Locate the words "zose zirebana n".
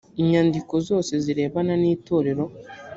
0.87-1.83